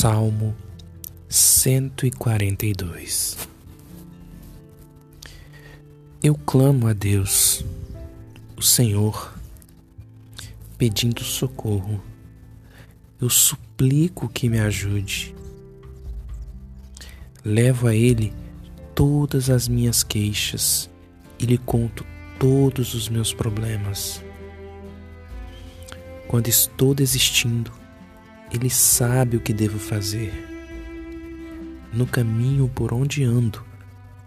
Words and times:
Salmo 0.00 0.54
142 1.28 3.36
Eu 6.22 6.36
clamo 6.36 6.86
a 6.86 6.92
Deus, 6.92 7.64
o 8.56 8.62
Senhor, 8.62 9.34
pedindo 10.78 11.24
socorro. 11.24 12.00
Eu 13.20 13.28
suplico 13.28 14.28
que 14.28 14.48
me 14.48 14.60
ajude. 14.60 15.34
Levo 17.44 17.88
a 17.88 17.94
Ele 17.96 18.32
todas 18.94 19.50
as 19.50 19.66
minhas 19.66 20.04
queixas 20.04 20.88
e 21.40 21.44
lhe 21.44 21.58
conto 21.58 22.06
todos 22.38 22.94
os 22.94 23.08
meus 23.08 23.34
problemas. 23.34 24.22
Quando 26.28 26.46
estou 26.46 26.94
desistindo, 26.94 27.72
ele 28.52 28.70
sabe 28.70 29.36
o 29.36 29.40
que 29.40 29.52
devo 29.52 29.78
fazer. 29.78 30.32
No 31.92 32.06
caminho 32.06 32.68
por 32.68 32.92
onde 32.92 33.24
ando, 33.24 33.64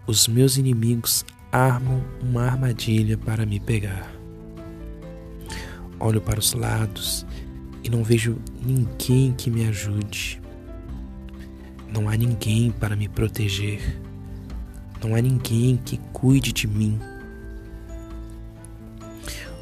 os 0.06 0.26
meus 0.26 0.56
inimigos 0.56 1.24
armam 1.50 2.02
uma 2.20 2.42
armadilha 2.44 3.16
para 3.16 3.46
me 3.46 3.60
pegar. 3.60 4.12
Olho 5.98 6.20
para 6.20 6.40
os 6.40 6.52
lados 6.52 7.26
e 7.84 7.90
não 7.90 8.02
vejo 8.02 8.38
ninguém 8.64 9.32
que 9.32 9.50
me 9.50 9.66
ajude. 9.66 10.40
Não 11.92 12.08
há 12.08 12.16
ninguém 12.16 12.70
para 12.70 12.96
me 12.96 13.08
proteger. 13.08 14.00
Não 15.02 15.14
há 15.14 15.20
ninguém 15.20 15.76
que 15.76 15.98
cuide 16.12 16.52
de 16.52 16.66
mim. 16.66 16.98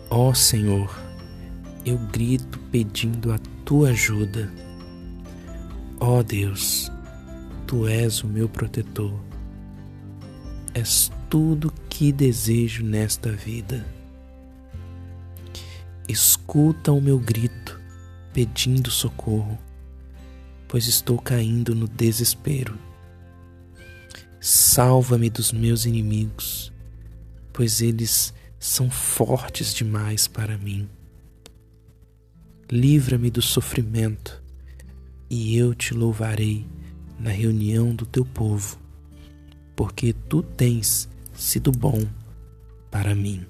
Ó 0.08 0.28
oh, 0.28 0.34
Senhor, 0.34 0.99
eu 1.84 1.96
grito 1.96 2.58
pedindo 2.70 3.32
a 3.32 3.38
tua 3.64 3.90
ajuda. 3.90 4.52
Ó 5.98 6.18
oh 6.18 6.22
Deus, 6.22 6.90
tu 7.66 7.86
és 7.86 8.22
o 8.22 8.26
meu 8.26 8.48
protetor. 8.48 9.18
És 10.74 11.10
tudo 11.28 11.72
que 11.88 12.12
desejo 12.12 12.84
nesta 12.84 13.32
vida. 13.32 13.84
Escuta 16.08 16.92
o 16.92 17.00
meu 17.00 17.18
grito 17.18 17.80
pedindo 18.32 18.90
socorro, 18.90 19.58
pois 20.68 20.86
estou 20.86 21.18
caindo 21.18 21.74
no 21.74 21.86
desespero. 21.88 22.78
Salva-me 24.40 25.28
dos 25.28 25.52
meus 25.52 25.84
inimigos, 25.84 26.72
pois 27.52 27.80
eles 27.80 28.32
são 28.58 28.90
fortes 28.90 29.74
demais 29.74 30.26
para 30.26 30.56
mim 30.56 30.88
livra-me 32.70 33.30
do 33.30 33.42
sofrimento, 33.42 34.40
e 35.28 35.56
eu 35.56 35.74
te 35.74 35.92
louvarei 35.92 36.64
na 37.18 37.30
reunião 37.30 37.94
do 37.94 38.06
teu 38.06 38.24
povo, 38.24 38.78
porque 39.74 40.12
tu 40.12 40.42
tens 40.42 41.08
sido 41.34 41.72
bom 41.72 42.06
para 42.90 43.14
mim. 43.14 43.44